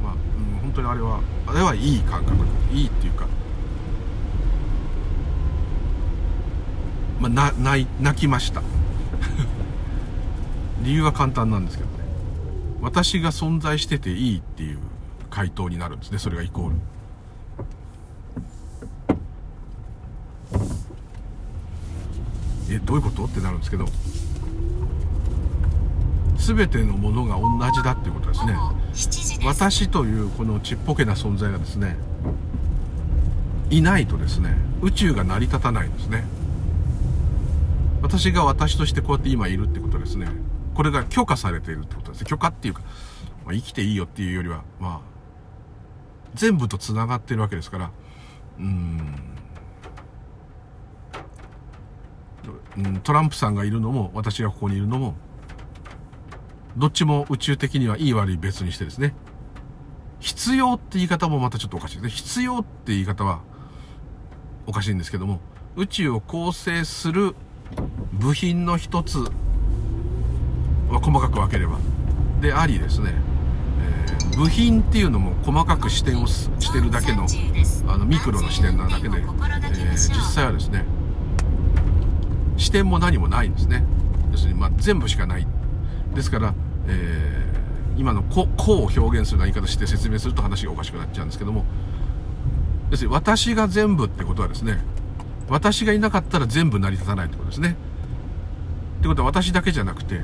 [0.03, 0.15] まあ、う
[0.57, 2.45] ん、本当にあれはあれはいい感覚。
[2.71, 3.27] いいっていうか。
[7.19, 8.61] まあ、な泣泣きました。
[10.83, 11.95] 理由は簡単なんですけどね。
[12.81, 14.79] 私が存在してていいっていう
[15.29, 16.17] 回答になるんですね。
[16.17, 16.75] それがイコール
[22.71, 23.25] えどういうこと？
[23.25, 23.85] ってなるんですけど
[26.37, 28.55] 全てのものが同じだっていうことですね。
[29.45, 31.95] 私というこのちっぽけな存在がですね
[33.69, 36.23] いないとですね宇宙が成り立たないんですね。
[38.01, 40.27] 私が私としてこうやって今いるってことですね。
[40.73, 42.25] これが許可されているってことです。
[42.25, 42.81] 許可っていうか、
[43.45, 44.99] まあ、生きていいよっていうよりはまあ
[46.33, 47.91] 全部と繋がってるわけですから
[48.57, 49.15] うん
[53.03, 55.15] トランプさんがいるのも、私がここにいるのも、
[56.77, 59.13] どっちも宇宙的にはいい悪い別にしてですね。
[60.19, 62.09] 必要って言い方もまたちょっとおかしいですね。
[62.09, 63.41] 必要って言い方は
[64.67, 65.39] おかしいんですけども、
[65.75, 67.35] 宇宙を構成する
[68.13, 69.19] 部品の一つ
[70.89, 71.79] は細かく分ければ、
[72.41, 73.13] でありですね、
[73.79, 77.25] えー、部品っていうのも細かく視点をしてるだけの、
[77.87, 80.85] あの、ミクロの視点なだけで、えー、実際はですね、
[82.59, 83.83] 視点も何もないんですね。
[84.31, 85.47] 要するに、ま、全部しかない。
[86.13, 86.53] ですから、
[86.87, 91.65] えー、今の個を表現するような言い方して説明すると話がおかしくなっちゃうんですけども、
[92.91, 94.79] 要するに私が全部ってことはですね、
[95.47, 97.75] 私がいなかったら全部成り立たないってことですね。
[98.99, 100.21] ってことは私だけじゃなくて、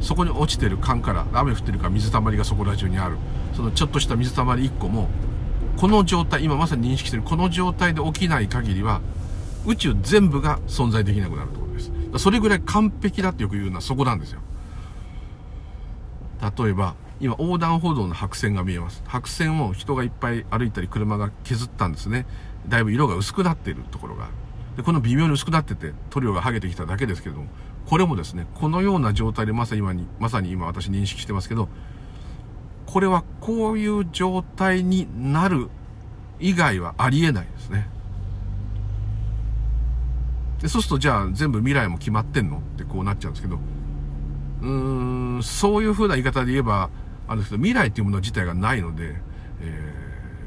[0.00, 3.16] そこに落ちてる缶から雨降ってるから水たまりがそこら中にある。
[3.54, 5.08] そのちょっとした水たまり1個も、
[5.76, 9.00] この状態、今まさに認識してるこの状態で起きない限りは、
[9.66, 11.48] 宇宙全部が存在できなくなる。
[12.16, 14.40] それぐらい完璧だってよく言うのはそこなんですよ。
[16.40, 19.02] 例えば、今横断歩道の白線が見えます。
[19.06, 22.26] 白線を人がいっぱい歩いたり車が削ったんですね。
[22.68, 24.32] だいぶ色が薄くなっているところがある。
[24.76, 27.48] で、この微妙に薄くなってて塗料が剥げてきただけですけれども、
[27.86, 31.68] これもですね、このような状態でまさに今に、まさに今私認識してますけど、
[32.86, 35.68] これはこういう状態になる
[36.38, 37.88] 以外はありえないですね。
[40.60, 43.58] でそうするとじゃあ全部未来も決まってんのってこうなっちゃうんですけど、
[44.62, 46.90] うーん、そういう風な言い方で言えば、
[47.28, 49.20] あの未来っていうもの自体がないので、
[49.60, 49.94] え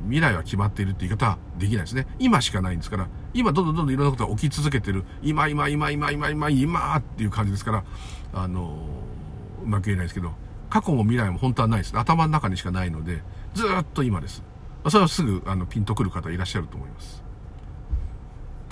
[0.02, 2.08] ー、未来は決まっているって言い方はできないですね。
[2.20, 7.84] 今しかないんですから、今どんどんどんどんいろんなことが起き続けてる、今今今今今今今っていう感じですから、
[8.34, 8.86] あの
[9.64, 10.34] うまく言えないですけど、
[10.70, 11.98] 過去も未来も本当はないです。
[11.98, 13.22] 頭の中にしかないので、
[13.54, 14.44] ずっと今です。
[14.90, 17.24] それはすぐあのピンとくる方いらっしゃると思います。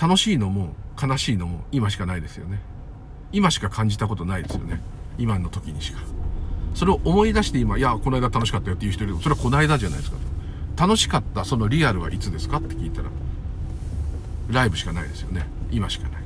[0.02, 2.60] 楽しいのも悲しいのも今しかないですよね。
[3.32, 4.82] 今しか感じたことないですよね。
[5.18, 6.00] 今の時にしか。
[6.74, 10.18] それを思い出して今、いや、この間楽しかったよっていう人いるそれはこの間じゃないですか
[10.78, 13.10] 楽しかったそのリアルはいつですかって聞いたら、
[14.50, 15.46] ライブしかないですよね。
[15.72, 16.22] 今しかない。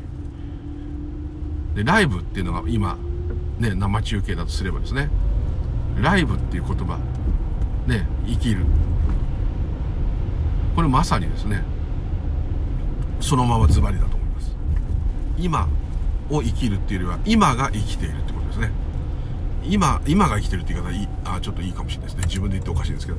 [1.76, 2.98] で、ライブっていうのが今、
[3.60, 5.10] ね、生中継だとすればですね、
[6.02, 7.00] ライブっていう言葉、
[7.88, 8.66] ね、生きる。
[10.76, 11.64] これまさにですね、
[13.20, 14.13] そのままズバリだと。
[15.38, 15.68] 今
[16.30, 18.72] を生きるっていうよりは、今が生きているってことですね。
[19.66, 22.24] 今、今が生きてるって言い方いい、あ、ちょっといいかもしれないですね。
[22.28, 23.18] 自分で言っておかしいですけど。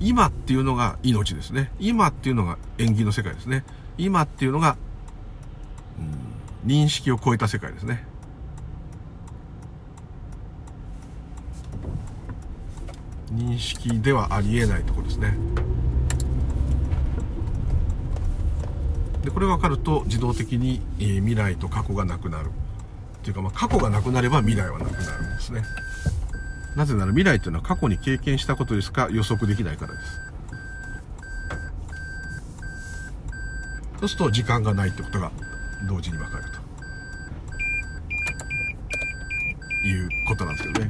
[0.00, 1.70] 今っていうのが命ですね。
[1.78, 3.64] 今っていうのが縁起の世界ですね。
[3.98, 4.76] 今っていうのが、
[6.64, 8.06] うん、認識を超えた世界ですね。
[13.30, 15.34] 認識ではありえないところですね。
[19.22, 25.62] でこれ分かると自動的に、えー、未来と過去がなくなるっていうか、まあ、過去がなくなれば未来はなくなるんですね。
[26.76, 30.20] なぜなら未来というのは過去に経験したことですか予測できないからです。
[34.00, 35.30] そうすると時間がないってことが
[35.86, 36.44] 同時にわかる
[39.82, 40.88] ということなんですよね。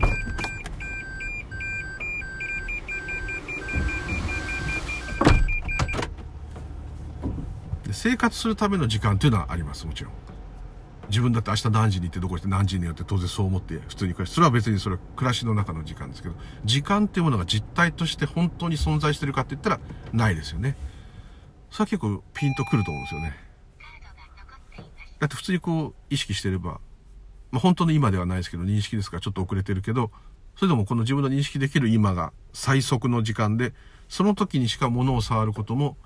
[8.03, 10.13] 生活するための時間というのはあります、もちろん。
[11.11, 16.35] 自分だって明日何時に行ってどこして何時によって当然そう思って普通に暮らしそれは別にそれは暮らしの中の時間ですけど
[16.65, 19.81] 時間っていうものが実体として本当に存在してるかって言ったら
[20.15, 20.77] ないですよね。
[21.71, 23.37] それは結構ピンとくると思うんですよね。
[25.19, 26.81] だって普通にこう意識してれば、
[27.51, 30.11] まあ、本当の今ではないですけど認識ですからちょっと遅れてるけど
[30.57, 33.75] それでもこの自分の認識できる今が最速の時間で
[34.09, 35.99] その時にしか物を触ることも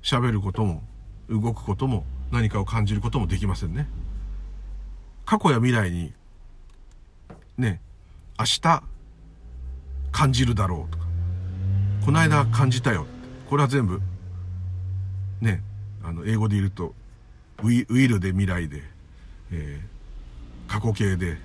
[0.00, 0.82] 喋ることも
[1.28, 3.88] 動くことも何かを感じることもできませんね。
[5.24, 6.12] 過去や未来に、
[7.56, 7.80] ね、
[8.38, 8.82] 明日
[10.12, 11.04] 感じるだろうとか、
[12.04, 13.06] この間感じたよ。
[13.48, 14.00] これは全部、
[15.40, 15.62] ね、
[16.02, 16.94] あの、英語で言うと、
[17.62, 18.82] ウィウィルで未来で、
[19.50, 21.38] えー、過去形で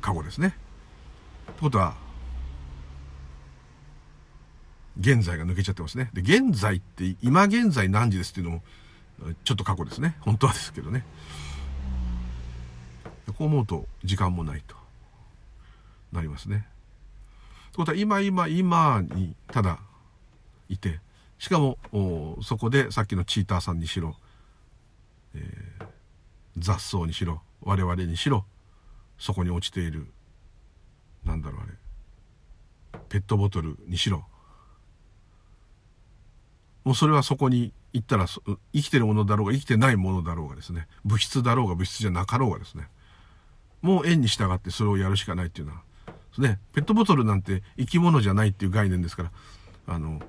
[0.00, 0.48] 過去ですね。
[0.48, 1.94] ってことは、
[4.98, 6.10] 現在が抜けちゃってますね。
[6.12, 8.62] で、現在って今現在何時ですっていうのも、
[9.44, 10.16] ちょっと過去ですね。
[10.20, 11.04] 本当はですけどね。
[13.36, 14.76] こう思うと時間もないと
[16.12, 16.66] なりますね。
[17.72, 19.78] ということは今今今にただ
[20.68, 21.00] いて
[21.38, 21.78] しかも
[22.42, 24.16] そこでさっきのチーターさんにしろ、
[25.34, 25.84] えー、
[26.58, 28.44] 雑草にしろ我々にしろ
[29.18, 30.06] そこに落ちている
[31.24, 34.24] なんだろうあれペットボトルにしろ
[36.84, 42.88] もうそれはそこに行ったら生きてるものだろうが生きてないものだろうがですね物質だろうが物質じゃなかろうがですね
[43.82, 45.82] もう縁に従ってそれをやるしかないっていうのは
[46.38, 49.32] ねペットボトルなんて生き物じゃないっていう概念ですから
[49.86, 50.20] あの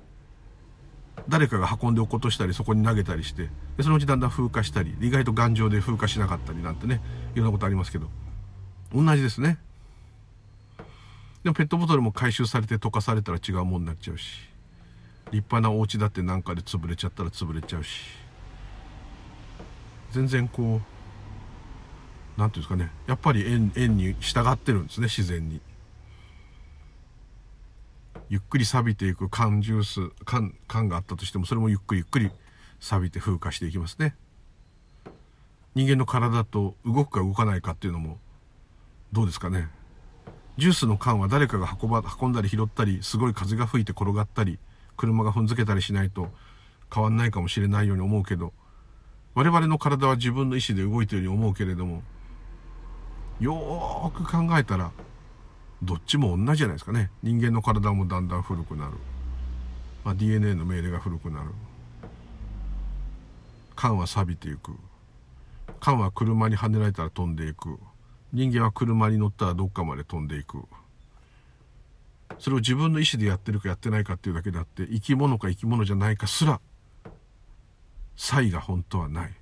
[1.28, 7.00] 誰かが運んで落っことしたりそこに投げたりしてでそのうちだんだん風化したり意外と頑丈で風化しなかったりなんてね
[7.34, 8.08] いろんなことありますけど
[8.94, 9.58] 同じですね。
[11.42, 14.51] でもペットボトルも回収されて溶かされたら違うもんになっちゃうし。
[15.32, 18.02] 立派なお家だって何かで潰れちゃったら潰れちゃうし。
[20.12, 22.90] 全然こう何ていうんですかね。
[23.06, 25.60] やっぱり円円に従ってるんですね自然に。
[28.28, 32.30] ゆっくり錆びていく缶ジュース缶缶があったとしてもそれもゆっくりゆっくり
[32.78, 34.14] 錆びて風化していきますね。
[35.74, 38.18] 人間の体と動くか動かないかっていうのも
[39.12, 39.68] どうですかね。
[40.58, 44.58] ジュースの缶は誰かが運ば運んだり拾ったりすごい風が吹いて転がったり
[44.96, 46.28] 車が踏んづけたりしないと
[46.92, 48.52] 変わんないかもしれないように思うけど
[49.34, 52.02] 我々の体は自分の意思で動いているように思うけれども
[53.40, 54.92] よーく考えたら
[55.82, 58.92] どっちも同じじゃないですかね人間の体もだんだん古くなる、
[60.04, 61.50] まあ、DNA の命令が古くなる
[63.82, 64.76] 缶は錆びていく。
[65.80, 67.80] 缶は車にはねられたら飛んでいく。
[68.32, 70.62] 人間は車に乗ったらどっかまで飛んでいく。
[72.38, 76.60] それを自分の意思でやってるかやってないかっていうだけであって、生き物か生き物じゃないかすら、
[78.16, 79.34] 差異が本当はない。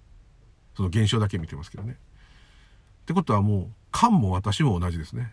[0.77, 1.97] その現象だけ見てますけどね。
[3.03, 5.33] ってことはもう、缶も私も同じですね。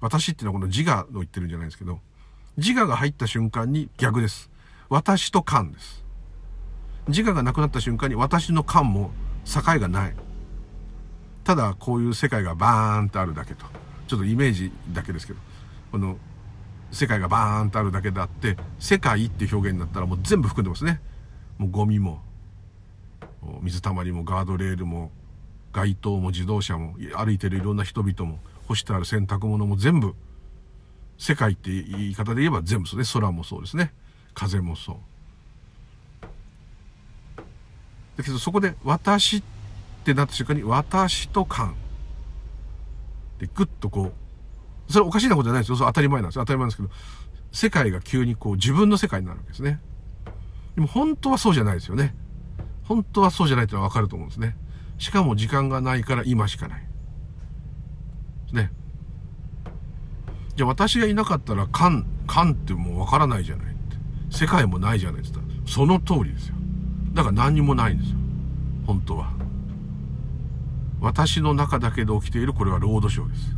[0.00, 2.00] 私っていうのはこの自我を言ってるんじゃないですけど、
[2.56, 4.50] 自我が入った瞬間に逆です。
[4.88, 6.04] 私と感です。
[7.08, 9.10] 自我がなくなった瞬間に私の感も
[9.44, 10.14] 境がない。
[11.44, 13.64] ただこういう世界がバーンとあるだけと。
[14.06, 15.38] ちょっとイメージだけですけど、
[15.90, 16.18] この
[16.90, 21.00] 世界がバーンとあるだけであって、世界って表現になったらもう全部含んでますね。
[21.58, 22.22] もうゴミも、
[23.62, 25.10] 水たまりもガードレールも、
[25.72, 30.14] 街灯も自動車も、歩いてるいろんな人々も、干してある洗濯物も全部、
[31.18, 33.06] 世界って言い方で言えば全部そうね。
[33.12, 33.92] 空もそうですね。
[34.34, 34.96] 風もそう。
[38.16, 39.42] だけどそこで私っ
[40.04, 41.74] てなった瞬間に私と感。
[43.38, 44.12] で、ぐっとこう、
[44.88, 45.78] それおかしいなことじゃないですよ。
[45.78, 46.42] 当たり前なんですよ。
[46.42, 46.90] 当たり前なんですけど、
[47.52, 49.80] 世界が急にこう自分の世界になるわけですね。
[50.74, 52.14] でも本当はそうじゃないですよね。
[52.84, 54.56] 本当はそうじゃないってのはわかると思うんですね。
[54.98, 56.86] しかも時間がないから今しかない。
[58.52, 58.72] ね。
[60.56, 63.96] じゃあ私がいなかったら、勘、勘ってもうわからないじゃないって。
[64.30, 66.54] 世界もないじゃないって言ったら、その通りですよ。
[67.12, 68.16] だから何にもないんですよ。
[68.86, 69.32] 本当は。
[71.00, 73.57] 私の中だけで起きているこれはロードショーです。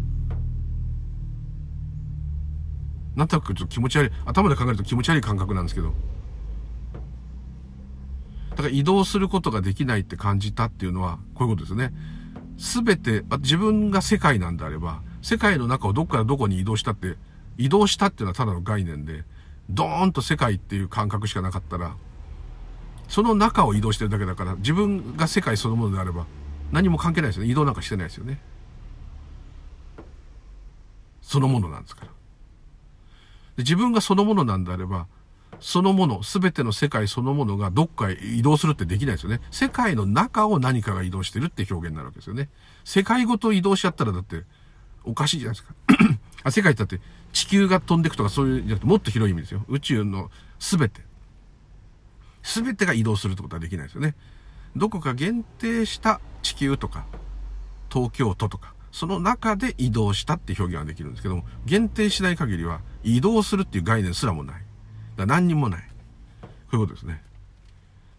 [3.17, 5.93] なんとなくちょっと気持ち悪い、頭で考えると気持ち悪い感覚なんですけど。
[8.51, 11.93] だから移動することができないって感じたっていうのは、こういうことですね。
[12.59, 17.17] すべて、自分が世界なんであれば、世界の中をどこからどこに移動したって、
[17.57, 19.25] 移動したっていうのはただの概念で、
[19.71, 21.95] ドーンと世界っていう感覚しかなかったら、
[23.09, 26.27] その中を移動してるだけだから、自分が世界そのものであれば、
[26.71, 27.51] 何も関係ないですよね。
[27.51, 28.41] 移動なんかしてないですよね。
[31.23, 32.20] そのものなんですから。
[33.61, 35.07] 自分がそのものなんであれば、
[35.61, 39.41] そのもの、すべての世界そのものがどっかへ移動するってできないですよね。
[39.51, 42.49] 世界の中を何かが移動してるって表現になるわけですよね。
[42.85, 44.45] 世界ごと移動しちゃったらだって
[45.05, 45.75] おかしいじゃないですか。
[46.45, 47.01] あ世界ってだって
[47.33, 49.65] 地球が飛んでいくとかそういうじゃなくてもっと広い意味ですよ。
[49.69, 51.03] 宇宙のすべて。
[52.43, 54.15] すべてが移動するってことはできないですよね。
[54.77, 57.05] どこか限定した地球とか
[57.93, 64.63] 東京都とかその中で移動したって表現はできるんですけども、限定しない限りは移動するっていう概念すらもない。
[65.17, 65.85] だ何にもない。
[66.43, 67.23] こういうことですね。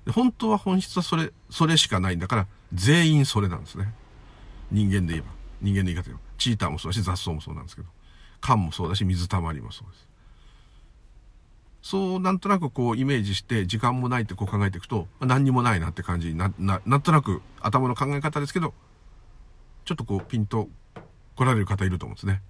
[0.06, 3.94] で本当は本質はそれ、それしかないんだから、全員それなんですね。
[4.72, 5.28] 人間で言えば。
[5.62, 6.20] 人間の言い方で言えば。
[6.38, 7.88] チーターもそうだし、雑草もそうなんですけど。
[8.40, 10.12] 缶もそうだし、水たまりもそうです。
[11.82, 18.74] そうなんとなくこうイメージして時間もないってこう考えていくと何にもないなって感じにな、な、なんとなく頭の考え方ですけど、
[19.86, 20.70] ちょっとこうピンと
[21.36, 22.42] 来られる方いると思うんですね。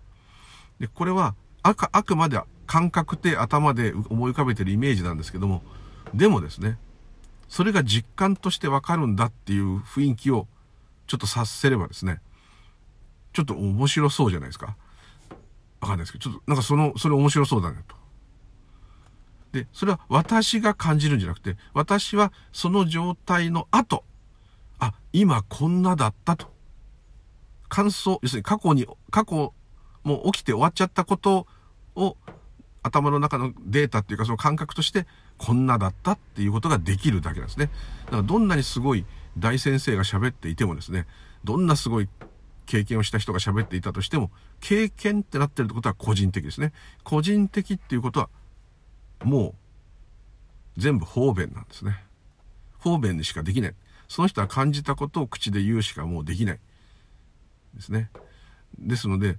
[0.80, 5.64] で、これはあく、あくまで感覚で頭で思い浮かべてるイメージなんですけども、
[6.14, 6.78] でもですね、
[7.48, 10.48] それが実感としてわかるんだっていう雰囲気を
[11.08, 12.22] ちょっと察せればですね、
[13.34, 14.76] ちょっと面白そうじゃないですか。
[15.82, 17.96] わかんないですけど、ちょっとなんかその、それ面白そうだねと。
[19.52, 24.04] で、それは私が感じるんじゃなくて、私はその状態の後、
[24.80, 26.51] あ、今こんなだったと。
[27.72, 29.54] 感想、要するに過去に、過去
[30.04, 31.48] もう起きて終わっちゃったこと
[31.96, 32.18] を
[32.84, 35.08] 頭の中のデータっていうかその感覚として
[35.38, 37.70] こんなだったっていうことができるだけなんですね。
[38.06, 39.06] だからどんなにすごい
[39.38, 41.08] 大先生が喋っていてもですね、
[41.46, 42.10] どんなすごい
[42.66, 46.74] 経験をした人が喋っていたとしても、経験ってなってるってことは個人的ですね。
[47.04, 48.30] 個人的っていうことは、
[49.24, 49.56] も
[50.78, 52.04] う、全部方便なんですね。
[52.80, 53.76] 方便にしかできない。
[54.08, 56.60] その人は感じたことを口で言うしかもうできない。
[57.76, 58.10] ですね。
[58.78, 59.38] ですので、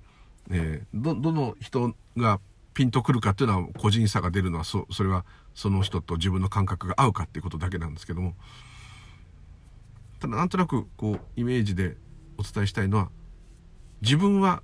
[0.51, 2.41] えー、ど、どの人が
[2.75, 8.35] ピンとくるかっていうのは個人差が出るのはそそれはその人と自分の感覚が合うかっていうことだけなんですけども。
[10.21, 11.97] ただなんとなくこうイメージで
[12.39, 13.11] お伝えしたいのは
[14.03, 14.63] 自分は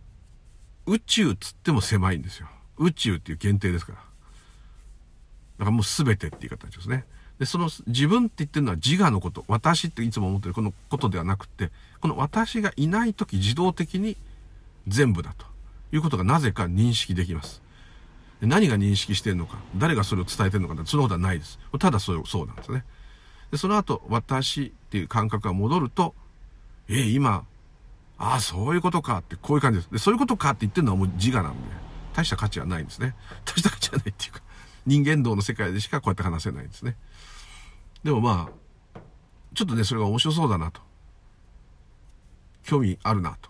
[0.87, 2.49] 宇宙つっても狭いんですよ。
[2.79, 3.99] 宇宙っていう限定ですから。
[3.99, 7.05] だからもう全てって言い方ですね。
[7.39, 9.45] でその自分って言ってるのは自我のこと。
[9.49, 11.71] 私っていつも思ってるこのことではなくって
[12.01, 14.17] この私がいない時自動的に
[14.87, 15.47] 全部だと
[15.93, 17.63] いうことがなぜか認識できます
[18.41, 21.59] 何が認識してるのか、誰がそれを伝えてるのかそのことはないです。
[21.81, 22.85] ただそうそうなんですね。
[23.51, 26.15] で、その後、私っていう感覚が戻ると、
[26.89, 27.45] えー、今、
[28.19, 29.91] ああ、そういうことかって、こういう感じです。
[29.91, 31.59] で、そういうことかって言ってるのはもう自我なんで、
[32.15, 33.15] 大した価値はないんですね。
[33.45, 34.41] 大した価値はないっていうか、
[34.87, 36.97] 人間道の世界でしかこうやって話せないんですね。
[38.05, 39.01] でもまあ、
[39.55, 40.81] ちょっとね、それが面白そうだなと。
[42.69, 43.49] 興味あるなと。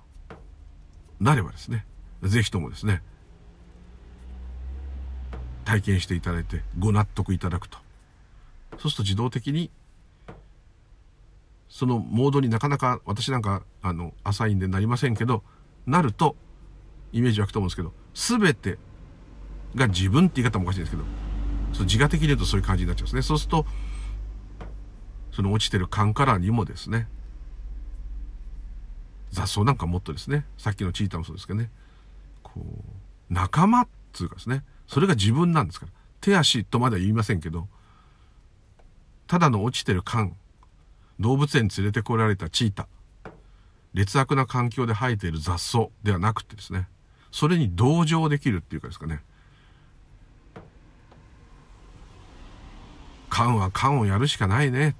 [1.18, 1.84] なればですね、
[2.22, 3.02] ぜひともですね、
[5.64, 7.78] 体験していただいてご納得いただくと。
[8.78, 9.72] そうすると自動的に、
[11.68, 15.42] そのモードになかなか私なんか、あの、アサインでなりませんけど、
[15.84, 16.36] なると、
[17.12, 18.78] イメージ湧くと思うんですけど、すべて
[19.74, 21.02] が自分って言い方もおかしいんですけど、
[21.72, 23.22] その自我的に言うとそういう感じになっちゃうんですね。
[23.22, 23.66] そうすると、
[25.32, 27.08] その落ちてる缶からにもですね、
[29.30, 31.70] 雑草なんかもっとですね、さっきのチーターもそうですけどね、
[32.42, 32.60] こ
[33.30, 35.92] う、仲間っつうかですね、それが自分なんですから。
[36.20, 37.68] 手足とまでは言いませんけど、
[39.26, 40.36] ただの落ちてる缶、
[41.20, 43.30] 動物園に連れてこられたチーター、
[43.94, 46.88] 劣悪な環境で生えている雑草ではなくてですね、
[47.30, 49.22] それに同情できるっていうかですかね、
[53.28, 54.96] 缶は缶をやるしかないね。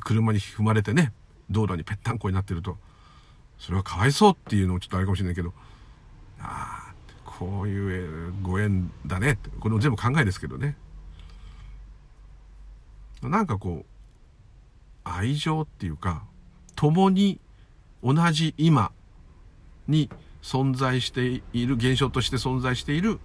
[0.00, 1.12] 車に踏まれてね、
[1.50, 2.78] 道路にぺったんこになってると、
[3.58, 5.52] それはかわいそうっていうのもちょっとあれかもしれないけど、
[6.40, 10.76] ああ、こういうご縁だねって、これも全部考えですけどね。
[13.22, 13.86] なんかこう、
[15.04, 16.24] 愛情っていうか、
[16.76, 17.40] 共に
[18.02, 18.92] 同じ今
[19.88, 20.10] に
[20.42, 23.18] 存在している、現象として存在している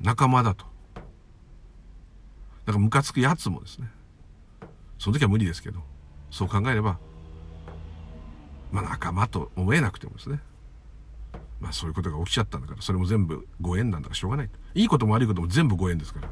[0.00, 0.66] 仲間だと。
[2.64, 3.88] だからムカつくやつもですね。
[4.98, 5.82] その時は無理ですけど、
[6.30, 6.98] そう考えれば、
[8.72, 10.40] まあ仲間と思えなくてもですね。
[11.60, 14.50] まあそういうことが起きちゃったんだから、それも全部ご縁なんだからしょうがない。
[14.74, 16.28] いいことも悪いことも全部ご縁ですから。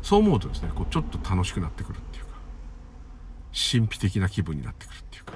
[0.00, 2.30] そう思うとですね、こうちょっと楽しくなってくるっていうか、
[3.52, 5.34] 神秘的な気分になってくるっていうか、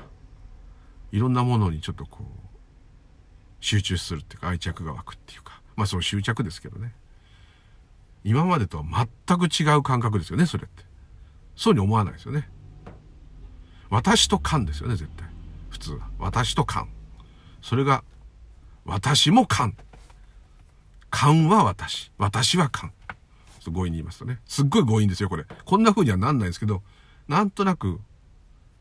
[1.13, 2.49] いろんなものにちょっとこう、
[3.61, 6.95] 集中するっていうか愛着が湧くっていうか、まあその執着ですけどね。
[8.25, 8.85] 今までとは
[9.27, 10.85] 全く違う感覚ですよね、それって。
[11.57, 12.49] そうに思わないですよね。
[13.91, 15.29] 私と勘ですよね、絶対。
[15.71, 16.09] 普通は。
[16.19, 16.89] 私と勘。
[17.63, 18.05] それが、
[18.85, 19.77] 私も勘。
[21.11, 22.11] 勘は私。
[22.19, 22.93] 私は勘。
[23.61, 24.41] 強引に言いますとね。
[24.47, 25.45] すっごい強引ですよ、これ。
[25.65, 26.83] こんな風にはなんないですけど、
[27.29, 28.01] なんとなく、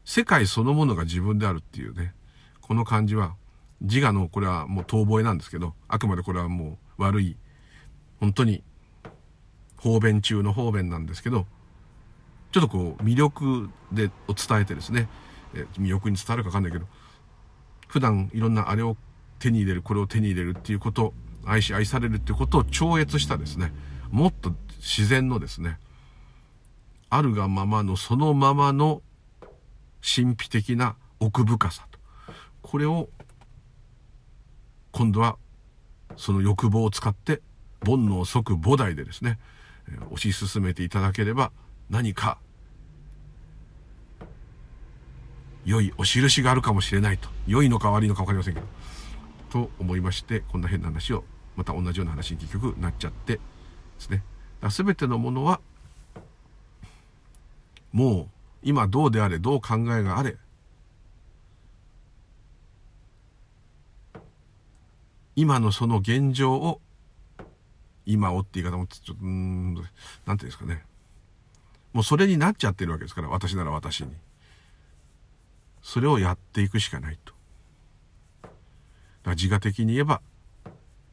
[0.04, 2.14] 世界そのものが自分であるっていうね、
[2.62, 3.36] この感じは、
[3.82, 7.38] 自我の、これはもう遠吠えなんですけど、あくまでこれはもう悪い、
[8.20, 8.64] 本当に
[9.78, 11.46] 方便中の方便なんですけど、
[12.54, 15.10] ちょっとこう、魅力でを伝えてですね、
[15.56, 16.86] え魅力に伝わるかわかんないけど、
[17.88, 18.96] 普段いろんなあれを
[19.40, 21.14] 手に入れる、これを手に入れるっていうこと、
[21.46, 23.74] 愛し愛されるっていうことを超越したですね、
[24.12, 25.80] もっと自然のですね、
[27.10, 29.02] あるがままのそのままの
[30.02, 31.98] 神秘的な奥深さと。
[32.62, 33.10] これを
[34.92, 35.38] 今度は
[36.18, 37.42] その欲望を使って
[37.84, 39.40] 煩悩即菩提でですね、
[40.12, 41.52] 推し進めていただければ
[41.94, 42.40] 何か
[45.64, 47.30] 良いお印があるかもしれないと。
[47.46, 48.66] 良いのか悪いのか分かりませんけど。
[49.52, 51.24] と思いまして、こんな変な話を、
[51.56, 53.42] また同じような話に結局なっちゃってで
[54.00, 54.24] すね。
[54.72, 55.62] すべてのものは、
[57.92, 58.28] もう
[58.64, 60.38] 今どうであれ、どう考えがあれ、
[65.36, 66.82] 今のその現状を
[68.08, 69.92] 今をって言い方もちょっと、うん、なんてい
[70.32, 70.84] うんですかね。
[71.94, 74.12] もうそれになっちゃってるわけですから、私なら私に。
[75.82, 77.34] それをやっていくしかないと。
[78.42, 78.54] だか
[79.26, 80.22] ら自我的に言えば、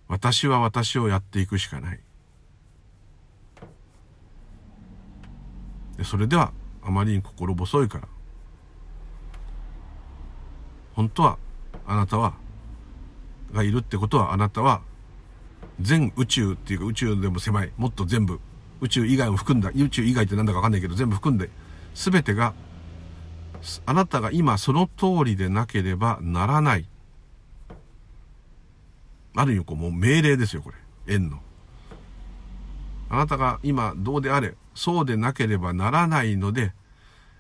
[0.09, 2.01] 私は私をやっていくしかない。
[5.99, 6.53] でそれでは、
[6.83, 8.09] あまりに心細いから、
[10.95, 11.39] 本当は、
[11.87, 12.35] あなたは、
[13.53, 14.83] がいるってことは、あなたは
[15.81, 18.41] 全宇宙っていうか宇宙でも狭い、もっと全部、
[18.81, 21.51] 宇宙以外も含んだ、宇宙以外ってなんだかわかんないけど全部含んで、
[21.95, 22.55] すべてが、
[23.87, 26.87] あなたが今その通りでなければならない。
[29.37, 31.15] ある意味こうもう命令ですよ、これ。
[31.15, 31.41] 縁の。
[33.11, 36.73] あなたが今どうであれ、そうでなければならないので、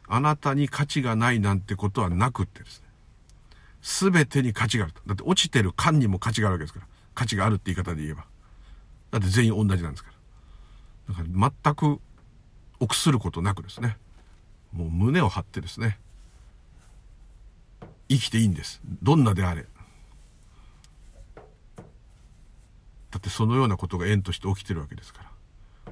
[0.08, 2.88] あなたに価値がないなんてことはなくってですね。
[3.80, 5.00] すべてに価値があると。
[5.06, 6.86] だって落ちてる缶にも価値があるわけですから。
[7.14, 8.24] 価値があるって言い方で言えば。
[9.12, 10.09] だって全員同じなんですから。
[11.10, 12.00] だから全く
[12.78, 13.96] 臆することなくですね。
[14.72, 15.98] もう胸を張ってですね。
[18.08, 18.80] 生きていいんです。
[19.02, 19.66] どんなであれ。
[23.10, 25.30] だってそのようなことが縁として起きてるわけですから。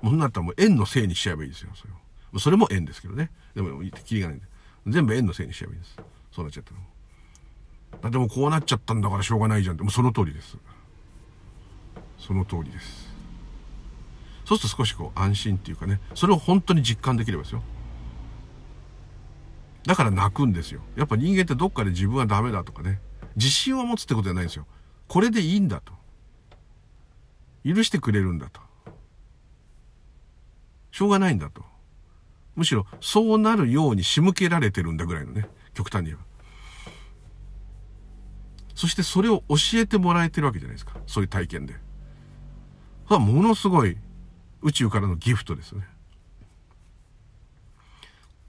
[0.02, 1.70] もうなったらもう縁のせいにしちゃえばいいですよ。
[1.74, 2.38] それを。
[2.38, 3.30] それも縁ですけどね。
[3.56, 4.46] でも、きりがないんで。
[4.86, 5.96] 全部縁のせいにしちゃえばいいです。
[6.30, 6.70] そうなっちゃった
[8.02, 8.10] ら。
[8.10, 9.82] でもうこうなっちゃったんだからしょうがないじゃんって。
[9.82, 10.56] もうその通りです。
[12.18, 13.07] その通りです。
[14.48, 17.62] そうすると少しこう安心っていうかね、それを本当に実感できればですよ。
[19.84, 20.80] だから泣くんですよ。
[20.96, 22.98] やっぱ人間ってどっかで自分はダメだとかね、
[23.36, 24.66] 自信を持つってことじゃないんですよ。
[25.06, 25.92] これでいいんだと。
[27.62, 28.62] 許してくれるんだと。
[30.92, 31.62] しょうがないんだと。
[32.56, 36.22] むしろそうなるように仕向けられてるんだぐらいのね、極端に言えば。
[38.74, 40.94] そしてそれを教えてもらえてるわけじゃないですか。
[41.06, 41.74] そういう体験で。
[43.04, 43.98] はものすごい
[44.62, 45.86] 宇宙からのギフトですね。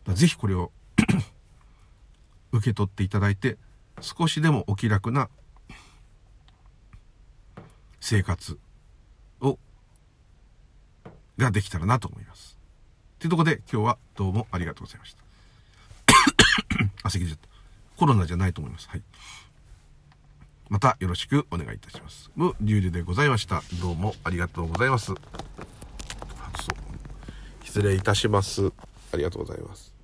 [0.07, 0.71] ぜひこれを
[2.51, 3.57] 受け取っていただいて、
[4.01, 5.29] 少しでもお気楽な
[7.99, 8.57] 生活
[9.41, 9.59] を、
[11.37, 12.57] ができたらなと思います。
[13.19, 15.23] というところで今日はどうもありがとうございました。
[17.03, 17.47] あ、咳出ちゃった。
[17.97, 18.87] コロナじゃないと思います。
[18.89, 19.03] はい。
[20.69, 22.31] またよろしくお願いいたします。
[22.35, 23.61] 無流理でございました。
[23.81, 25.13] どうもありがとうございます。
[27.69, 28.71] 失礼いたします。
[29.13, 29.98] ありがとうございます。